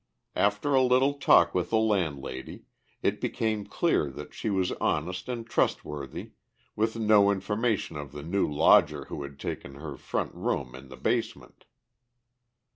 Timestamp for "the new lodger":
8.11-9.05